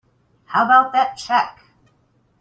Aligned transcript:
How 0.45 0.65
about 0.65 0.93
that 0.93 1.15
check? 1.15 1.59